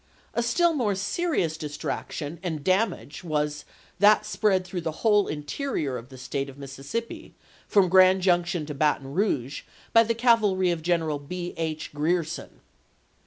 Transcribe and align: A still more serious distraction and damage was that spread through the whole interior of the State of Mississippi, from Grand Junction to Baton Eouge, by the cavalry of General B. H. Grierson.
A 0.33 0.41
still 0.41 0.73
more 0.73 0.95
serious 0.95 1.57
distraction 1.57 2.39
and 2.41 2.63
damage 2.63 3.23
was 3.23 3.65
that 3.99 4.25
spread 4.25 4.65
through 4.65 4.81
the 4.81 4.91
whole 5.05 5.27
interior 5.27 5.95
of 5.95 6.09
the 6.09 6.17
State 6.17 6.49
of 6.49 6.57
Mississippi, 6.57 7.35
from 7.67 7.87
Grand 7.87 8.21
Junction 8.23 8.65
to 8.65 8.73
Baton 8.73 9.13
Eouge, 9.13 9.61
by 9.93 10.01
the 10.01 10.15
cavalry 10.15 10.71
of 10.71 10.81
General 10.81 11.19
B. 11.19 11.53
H. 11.55 11.93
Grierson. 11.93 12.61